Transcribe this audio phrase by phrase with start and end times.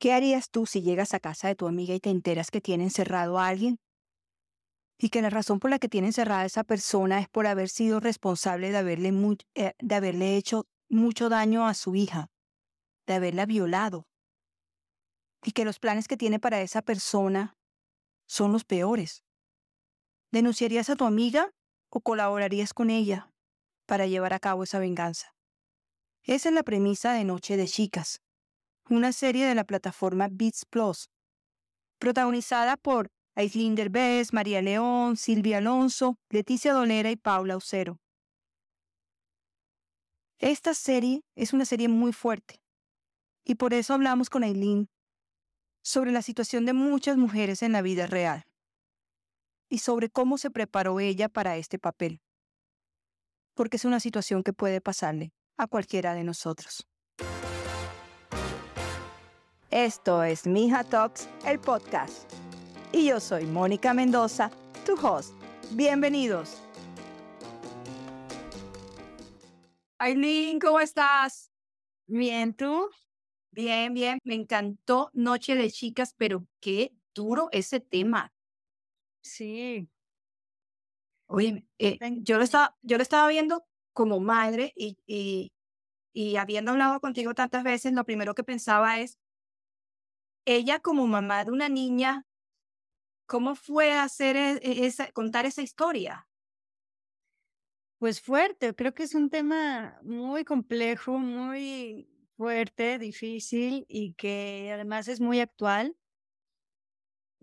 [0.00, 2.84] ¿Qué harías tú si llegas a casa de tu amiga y te enteras que tiene
[2.84, 3.78] encerrado a alguien?
[4.98, 7.68] Y que la razón por la que tiene encerrada a esa persona es por haber
[7.68, 9.12] sido responsable de haberle,
[9.54, 12.30] eh, de haberle hecho mucho daño a su hija,
[13.06, 14.06] de haberla violado.
[15.44, 17.58] Y que los planes que tiene para esa persona
[18.26, 19.22] son los peores.
[20.32, 21.50] ¿Denunciarías a tu amiga
[21.90, 23.34] o colaborarías con ella
[23.84, 25.34] para llevar a cabo esa venganza?
[26.22, 28.22] Esa es la premisa de Noche de Chicas,
[28.90, 31.08] una serie de la plataforma Beats Plus,
[31.98, 37.98] protagonizada por Aislinn Derbez, María León, Silvia Alonso, Leticia Dolera y Paula Ucero.
[40.38, 42.60] Esta serie es una serie muy fuerte
[43.44, 44.88] y por eso hablamos con Aileen
[45.82, 48.44] sobre la situación de muchas mujeres en la vida real
[49.68, 52.20] y sobre cómo se preparó ella para este papel.
[53.54, 56.86] Porque es una situación que puede pasarle a cualquiera de nosotros.
[59.70, 62.28] Esto es Mija Talks, el podcast.
[62.90, 64.50] Y yo soy Mónica Mendoza,
[64.84, 65.32] tu host.
[65.70, 66.60] Bienvenidos.
[69.98, 71.52] Aileen, ¿cómo estás?
[72.08, 72.90] Bien, ¿tú?
[73.52, 74.18] Bien, bien.
[74.24, 78.32] Me encantó Noche de Chicas, pero qué duro ese tema.
[79.22, 79.88] Sí.
[81.28, 85.52] Oye, eh, yo, lo estaba, yo lo estaba viendo como madre y, y,
[86.12, 89.16] y habiendo hablado contigo tantas veces, lo primero que pensaba es,
[90.56, 92.26] ella como mamá de una niña,
[93.26, 96.28] ¿cómo fue hacer e, e, esa, contar esa historia?
[97.98, 105.08] Pues fuerte, creo que es un tema muy complejo, muy fuerte, difícil y que además
[105.08, 105.96] es muy actual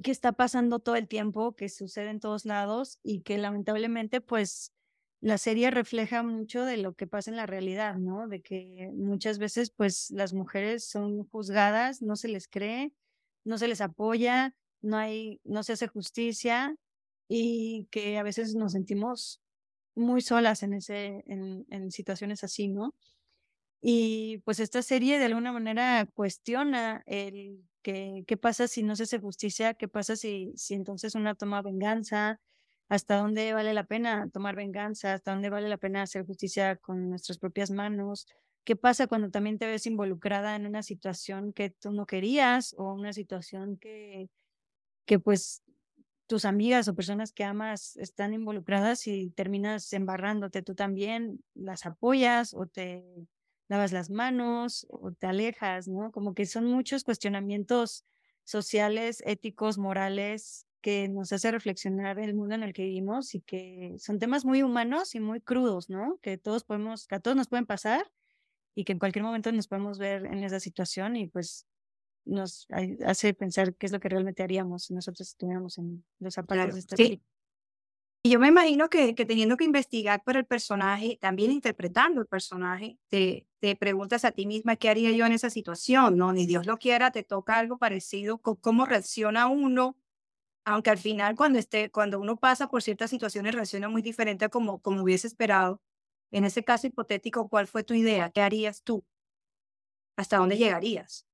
[0.03, 4.73] que está pasando todo el tiempo, que sucede en todos lados y que lamentablemente pues
[5.21, 8.27] la serie refleja mucho de lo que pasa en la realidad, ¿no?
[8.27, 12.93] De que muchas veces pues las mujeres son juzgadas, no se les cree,
[13.45, 16.75] no se les apoya, no hay, no se hace justicia
[17.29, 19.41] y que a veces nos sentimos
[19.95, 22.95] muy solas en ese, en, en situaciones así, ¿no?
[23.81, 29.19] Y pues esta serie de alguna manera cuestiona el qué pasa si no se hace
[29.19, 32.41] justicia, qué pasa si, si entonces una toma venganza,
[32.89, 37.09] hasta dónde vale la pena tomar venganza, hasta dónde vale la pena hacer justicia con
[37.09, 38.27] nuestras propias manos,
[38.65, 42.93] qué pasa cuando también te ves involucrada en una situación que tú no querías o
[42.93, 44.29] una situación que,
[45.05, 45.63] que pues
[46.27, 52.53] tus amigas o personas que amas están involucradas y terminas embarrándote tú también, las apoyas
[52.53, 53.05] o te
[53.69, 56.11] lavas las manos o te alejas, ¿no?
[56.11, 58.05] Como que son muchos cuestionamientos
[58.45, 63.95] sociales, éticos, morales, que nos hace reflexionar el mundo en el que vivimos y que
[63.99, 66.19] son temas muy humanos y muy crudos, ¿no?
[66.21, 68.11] Que todos podemos, que a todos nos pueden pasar
[68.75, 71.65] y que en cualquier momento nos podemos ver en esa situación y pues
[72.25, 72.67] nos
[73.05, 76.79] hace pensar qué es lo que realmente haríamos si nosotros estuviéramos en los zapatos de
[76.79, 77.21] esta sí.
[78.23, 82.27] Y yo me imagino que, que, teniendo que investigar por el personaje, también interpretando el
[82.27, 86.33] personaje, te, te preguntas a ti misma qué haría yo en esa situación, ¿no?
[86.33, 89.95] Ni Dios lo quiera, te toca algo parecido, cómo reacciona uno,
[90.67, 94.49] aunque al final cuando, esté, cuando uno pasa por ciertas situaciones reacciona muy diferente a
[94.49, 95.81] como, como hubiese esperado.
[96.29, 98.29] En ese caso hipotético, ¿cuál fue tu idea?
[98.31, 99.05] ¿Qué harías tú?
[100.17, 101.25] ¿Hasta dónde llegarías?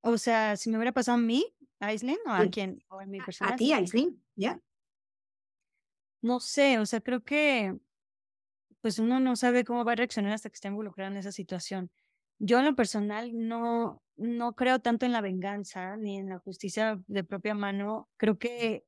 [0.00, 3.20] O sea, si me hubiera pasado a mí, a o a quién, o a mi
[3.20, 3.52] persona.
[3.52, 4.58] A ti, Aislinn, ya.
[6.22, 7.78] No sé, o sea, creo que
[8.80, 11.90] pues uno no sabe cómo va a reaccionar hasta que esté involucrado en esa situación.
[12.42, 16.98] Yo en lo personal no, no creo tanto en la venganza ni en la justicia
[17.06, 18.08] de propia mano.
[18.16, 18.84] Creo que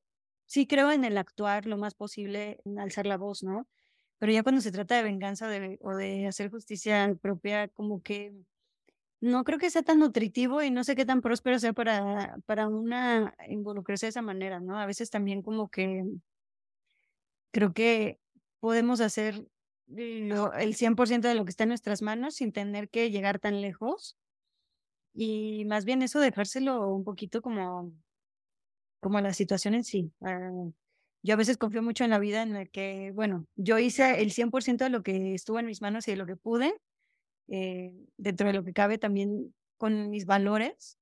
[0.47, 3.67] sí creo en el actuar lo más posible, en alzar la voz, ¿no?
[4.17, 5.47] Pero ya cuando se trata de venganza
[5.81, 8.33] o de hacer justicia propia, como que
[9.21, 12.67] no creo que sea tan nutritivo y no sé qué tan próspero sea para, para
[12.69, 14.79] una involucrarse de esa manera, ¿no?
[14.79, 16.03] A veces también como que
[17.51, 18.19] creo que
[18.59, 19.47] podemos hacer
[19.89, 24.17] el 100% de lo que está en nuestras manos sin tener que llegar tan lejos.
[25.13, 27.93] Y más bien eso dejárselo un poquito como,
[28.99, 30.11] como la situación en sí.
[30.21, 30.49] Ah,
[31.23, 34.31] yo a veces confío mucho en la vida en la que, bueno, yo hice el
[34.31, 36.75] 100% de lo que estuvo en mis manos y de lo que pude,
[37.47, 40.97] eh, dentro de lo que cabe también con mis valores.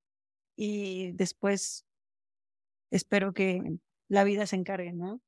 [0.55, 1.85] Y después
[2.91, 3.61] espero que
[4.09, 5.21] la vida se encargue, ¿no?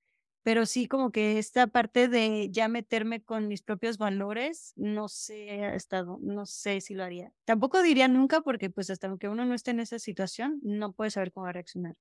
[0.44, 5.50] Pero sí como que esta parte de ya meterme con mis propios valores, no sé
[5.63, 7.31] ha estado, no sé si lo haría.
[7.45, 11.12] Tampoco diría nunca porque pues hasta que uno no esté en esa situación, no puede
[11.12, 11.95] saber cómo va a reaccionar.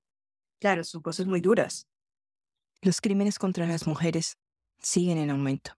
[0.60, 1.86] Claro, son cosas muy duras.
[2.80, 4.38] Los crímenes contra las mujeres
[4.80, 5.72] siguen en aumento.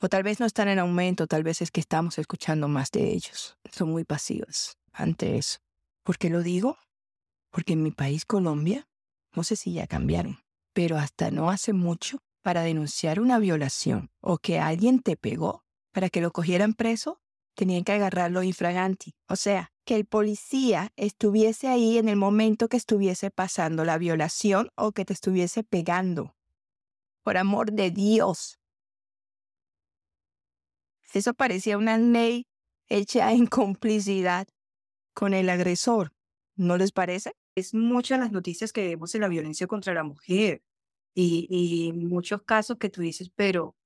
[0.00, 3.12] O tal vez no están en aumento, tal vez es que estamos escuchando más de
[3.12, 3.56] ellos.
[3.70, 5.58] Son muy pasivos ante eso.
[6.04, 6.78] ¿Por qué lo digo?
[7.50, 8.88] Porque en mi país, Colombia,
[9.34, 10.38] no sé si ya cambiaron,
[10.72, 16.10] pero hasta no hace mucho, para denunciar una violación o que alguien te pegó, para
[16.10, 17.20] que lo cogieran preso,
[17.54, 19.14] tenían que agarrarlo infraganti.
[19.28, 24.70] O sea, que el policía estuviese ahí en el momento que estuviese pasando la violación
[24.76, 26.34] o que te estuviese pegando.
[27.22, 28.58] Por amor de Dios.
[31.12, 32.46] Eso parecía una ley
[32.88, 34.48] hecha en complicidad
[35.14, 36.12] con el agresor.
[36.56, 37.32] ¿No les parece?
[37.54, 40.62] Es muchas las noticias que vemos en la violencia contra la mujer
[41.14, 43.76] y, y muchos casos que tú dices, pero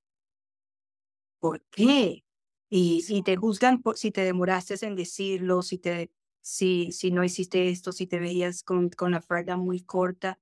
[1.41, 2.25] ¿por qué?
[2.71, 6.11] Y si te juzgan por, si te demoraste en decirlo, si, te,
[6.41, 10.41] si, si no hiciste esto, si te veías con, con la falda muy corta,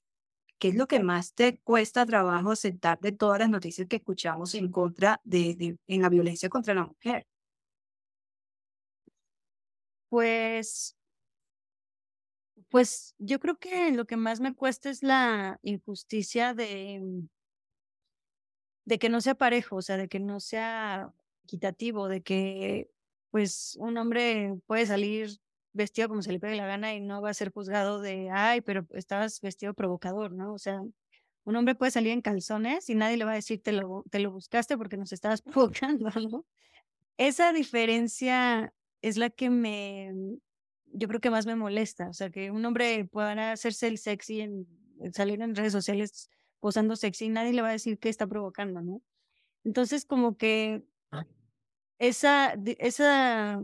[0.58, 4.54] ¿qué es lo que más te cuesta trabajo aceptar de todas las noticias que escuchamos
[4.56, 7.26] en contra de, de en la violencia contra la mujer?
[10.08, 10.96] Pues,
[12.74, 17.00] pues yo creo que lo que más me cuesta es la injusticia de,
[18.84, 21.12] de que no sea parejo, o sea, de que no sea
[21.44, 22.90] equitativo, de que
[23.30, 25.38] pues un hombre puede salir
[25.72, 28.60] vestido como se le pegue la gana y no va a ser juzgado de, ay,
[28.60, 30.52] pero estabas vestido provocador, ¿no?
[30.52, 30.82] O sea,
[31.44, 34.18] un hombre puede salir en calzones y nadie le va a decir, te lo, te
[34.18, 35.42] lo buscaste porque nos estabas
[35.92, 36.44] provocando, ¿no?
[37.18, 40.12] Esa diferencia es la que me,
[40.94, 44.40] yo creo que más me molesta, o sea, que un hombre pueda hacerse el sexy,
[44.40, 44.66] en,
[45.12, 46.30] salir en redes sociales
[46.60, 49.02] posando sexy y nadie le va a decir que está provocando, ¿no?
[49.64, 50.84] Entonces, como que
[51.98, 53.62] esa, esa,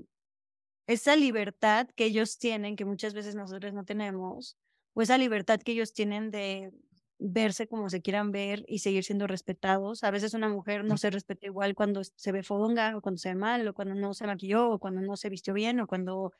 [0.86, 4.56] esa libertad que ellos tienen, que muchas veces nosotros no tenemos,
[4.94, 6.72] o esa libertad que ellos tienen de
[7.20, 10.02] verse como se quieran ver y seguir siendo respetados.
[10.04, 13.28] A veces una mujer no se respeta igual cuando se ve fodonga o cuando se
[13.28, 16.32] ve mal o cuando no se maquilló o cuando no se vistió bien o cuando,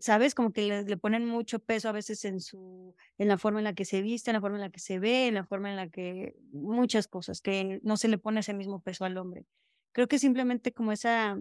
[0.00, 0.34] ¿sabes?
[0.34, 3.74] Como que le, ponen mucho peso a veces en su, en la forma en la
[3.74, 5.76] que se viste, en la forma en la que se ve, en la forma en
[5.76, 9.46] la que muchas cosas, que no se le pone ese mismo peso al hombre.
[9.92, 11.38] Creo que simplemente como esa,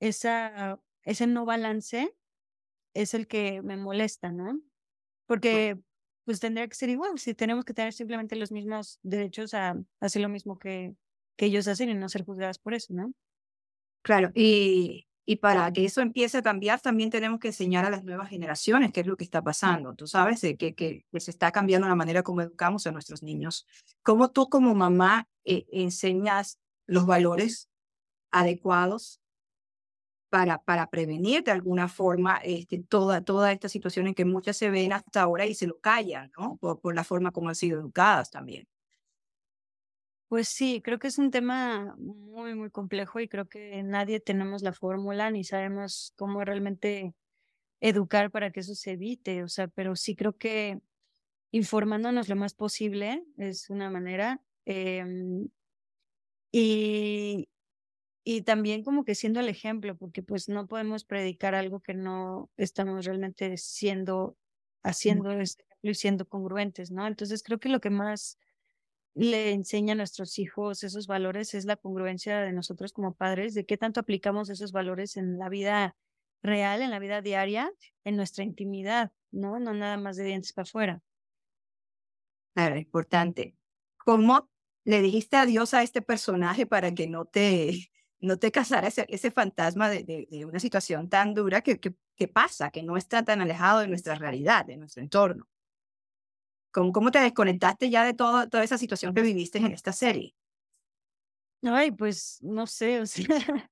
[0.00, 2.14] esa, ese no balance
[2.94, 4.60] es el que me molesta, ¿no?
[5.26, 5.78] Porque
[6.24, 10.22] pues tendría que ser igual, si tenemos que tener simplemente los mismos derechos a hacer
[10.22, 10.94] lo mismo que,
[11.36, 13.12] que ellos hacen y no ser juzgadas por eso, ¿no?
[14.02, 18.04] Claro, y, y para que eso empiece a cambiar, también tenemos que enseñar a las
[18.04, 19.94] nuevas generaciones qué es lo que está pasando.
[19.94, 23.66] Tú sabes que, que, que se está cambiando la manera como educamos a nuestros niños.
[24.02, 27.70] ¿Cómo tú como mamá eh, enseñas los valores
[28.30, 29.20] adecuados
[30.28, 34.68] para, para prevenir de alguna forma este, toda, toda esta situación en que muchas se
[34.68, 36.56] ven hasta ahora y se lo callan, ¿no?
[36.56, 38.66] Por, por la forma como han sido educadas también.
[40.34, 44.62] Pues sí, creo que es un tema muy, muy complejo y creo que nadie tenemos
[44.62, 47.14] la fórmula ni sabemos cómo realmente
[47.80, 50.80] educar para que eso se evite, o sea, pero sí creo que
[51.52, 54.40] informándonos lo más posible es una manera.
[54.66, 55.04] Eh,
[56.50, 57.48] y,
[58.24, 62.50] y también como que siendo el ejemplo, porque pues no podemos predicar algo que no
[62.56, 64.36] estamos realmente siendo,
[64.82, 65.30] haciendo
[65.82, 67.06] y siendo congruentes, ¿no?
[67.06, 68.40] Entonces creo que lo que más
[69.14, 73.64] le enseña a nuestros hijos esos valores es la congruencia de nosotros como padres, de
[73.64, 75.96] qué tanto aplicamos esos valores en la vida
[76.42, 77.72] real, en la vida diaria,
[78.04, 79.58] en nuestra intimidad, ¿no?
[79.60, 81.02] No nada más de dientes para afuera.
[82.54, 83.56] Claro, importante.
[83.96, 84.50] ¿Cómo
[84.84, 87.90] le dijiste adiós a este personaje para que no te
[88.20, 92.70] no te casara ese, ese fantasma de, de, una situación tan dura que, que, pasa,
[92.70, 95.46] que no está tan alejado de nuestra realidad, de nuestro entorno.
[96.74, 100.34] ¿Cómo, cómo te desconectaste ya de todo, toda esa situación que viviste en esta serie?
[101.62, 103.26] Ay, pues no sé, o sea,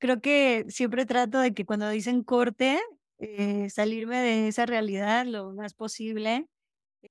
[0.00, 2.80] creo que siempre trato de que cuando dicen corte,
[3.18, 6.48] eh, salirme de esa realidad lo más posible.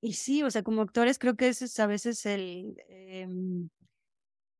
[0.02, 3.70] Y sí, o sea, como actores creo que ese es a veces el, em,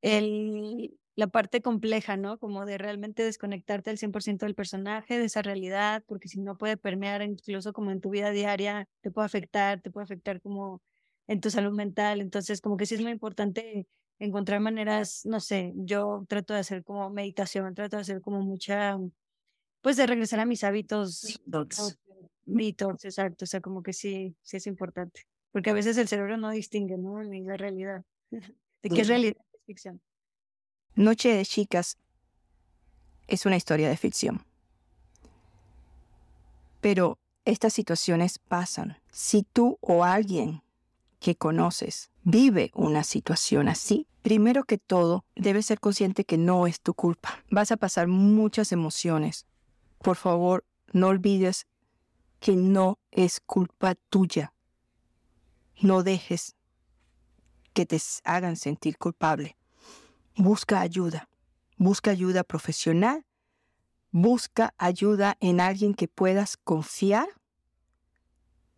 [0.02, 2.38] el la parte compleja, ¿no?
[2.38, 6.78] Como de realmente desconectarte al 100% del personaje, de esa realidad, porque si no puede
[6.78, 10.80] permear incluso como en tu vida diaria, te puede afectar, te puede afectar como
[11.26, 12.22] en tu salud mental.
[12.22, 13.86] Entonces, como que sí es muy importante
[14.18, 18.98] encontrar maneras, no sé, yo trato de hacer como meditación, trato de hacer como mucha,
[19.82, 21.38] pues de regresar a mis hábitos.
[22.46, 23.04] Detox.
[23.04, 23.44] exacto.
[23.44, 25.26] O sea, como que sí, sí es importante.
[25.52, 27.22] Porque a veces el cerebro no distingue, ¿no?
[27.22, 28.04] Ni la realidad.
[28.82, 30.00] de qué es realidad es ficción.
[31.00, 31.96] Noche de Chicas
[33.26, 34.44] es una historia de ficción.
[36.82, 38.98] Pero estas situaciones pasan.
[39.10, 40.62] Si tú o alguien
[41.18, 46.82] que conoces vive una situación así, primero que todo, debes ser consciente que no es
[46.82, 47.42] tu culpa.
[47.50, 49.46] Vas a pasar muchas emociones.
[50.02, 51.66] Por favor, no olvides
[52.40, 54.52] que no es culpa tuya.
[55.80, 56.56] No dejes
[57.72, 59.56] que te hagan sentir culpable.
[60.40, 61.28] Busca ayuda.
[61.76, 63.26] Busca ayuda profesional.
[64.10, 67.28] Busca ayuda en alguien que puedas confiar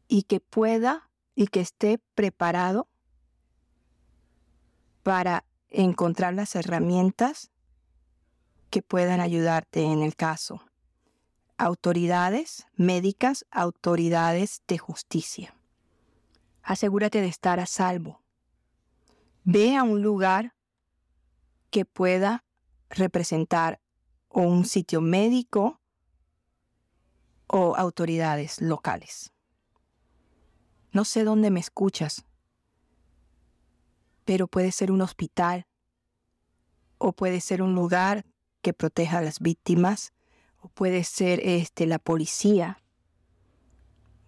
[0.08, 2.88] y que pueda y que esté preparado
[5.04, 7.52] para encontrar las herramientas
[8.70, 10.64] que puedan ayudarte en el caso.
[11.58, 15.54] Autoridades médicas, autoridades de justicia.
[16.64, 18.20] Asegúrate de estar a salvo.
[19.44, 20.54] Ve a un lugar
[21.72, 22.44] que pueda
[22.90, 23.80] representar
[24.28, 25.80] un sitio médico
[27.46, 29.32] o autoridades locales.
[30.92, 32.26] No sé dónde me escuchas,
[34.26, 35.66] pero puede ser un hospital
[36.98, 38.26] o puede ser un lugar
[38.60, 40.12] que proteja a las víctimas
[40.60, 42.82] o puede ser este la policía.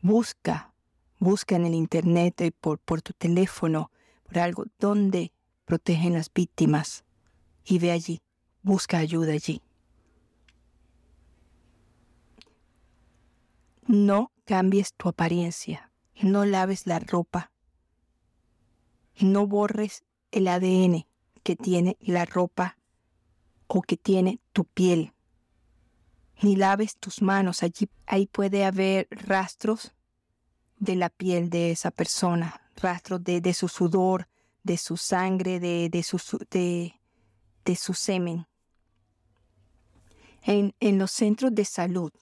[0.00, 0.72] Busca,
[1.18, 3.90] busca en el internet eh, por, por tu teléfono,
[4.22, 5.30] por algo donde
[5.66, 7.04] protegen las víctimas
[7.64, 8.22] y ve allí,
[8.62, 9.62] busca ayuda allí.
[13.86, 15.90] No cambies tu apariencia,
[16.20, 17.50] no laves la ropa
[19.20, 21.06] no borres el ADN
[21.42, 22.78] que tiene la ropa
[23.66, 25.12] o que tiene tu piel.
[26.42, 27.62] Ni laves tus manos.
[27.62, 29.92] Allí ahí puede haber rastros
[30.78, 34.28] de la piel de esa persona, rastros de, su sudor,
[34.62, 36.18] de su sangre, de, su,
[36.50, 37.00] de,
[37.64, 38.46] de su semen.
[40.42, 42.12] En, en, los centros de salud,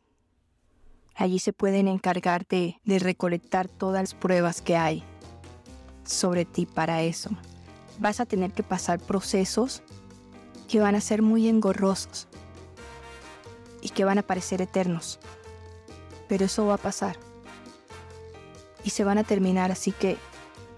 [1.15, 5.05] allí se pueden encargar de, de recolectar todas las pruebas que hay
[6.05, 7.31] sobre ti para eso.
[7.99, 9.83] Vas a tener que pasar procesos
[10.69, 12.29] que van a ser muy engorrosos
[13.83, 15.19] y que van a parecer eternos.
[16.29, 17.19] Pero eso va a pasar.
[18.85, 20.17] Y se van a terminar, así que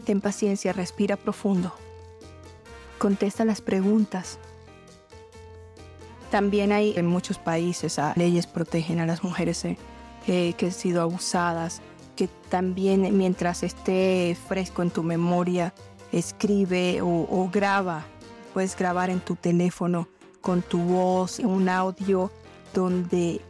[0.04, 1.72] ten paciencia, respira profundo.
[2.98, 4.38] Contesta las preguntas.
[6.34, 9.76] También hay en muchos países leyes protegen a las mujeres eh,
[10.54, 11.80] que han sido abusadas,
[12.16, 15.72] que también mientras esté fresco en tu memoria,
[16.10, 18.04] escribe o, graba.
[18.52, 20.08] Puedes grabar en tu teléfono
[20.40, 22.32] con tu voz un audio
[22.72, 23.40] donde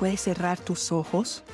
[0.00, 1.44] puedes cerrar tus ojos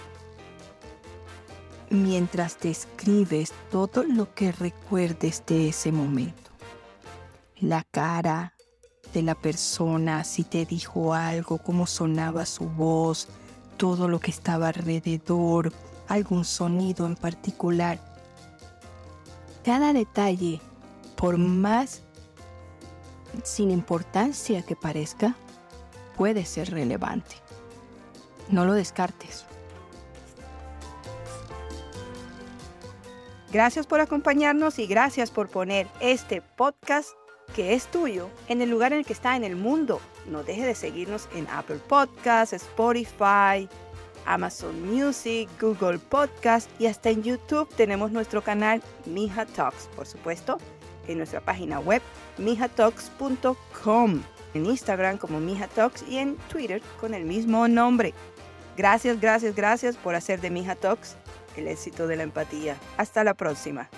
[1.91, 6.51] mientras te escribes todo lo que recuerdes de ese momento.
[7.61, 8.52] La cara
[9.13, 13.29] de la persona, si te dijo algo, cómo sonaba su voz,
[13.77, 15.73] todo lo que estaba alrededor,
[16.09, 17.99] algún sonido en particular.
[19.65, 20.61] Cada detalle,
[21.17, 22.03] por más
[23.43, 25.35] sin importancia que parezca,
[26.17, 27.37] puede ser relevante.
[28.49, 29.47] No lo descartes.
[33.53, 37.11] Gracias por acompañarnos y gracias por poner este podcast
[37.55, 40.01] que es tuyo en el lugar en el que está en el mundo.
[40.27, 43.69] No deje de seguirnos en Apple Podcasts, Spotify,
[44.27, 50.59] Amazon Music, Google Podcast y hasta en YouTube tenemos nuestro canal Mija Talks, por supuesto,
[51.09, 52.03] en nuestra página web
[52.39, 54.23] mijatalks.com,
[54.55, 58.15] en Instagram como Mija Talks y en Twitter con el mismo nombre.
[58.77, 61.17] Gracias, gracias, gracias por hacer de Mija Talks
[61.57, 62.77] el éxito de la empatía.
[62.97, 63.89] Hasta la próxima.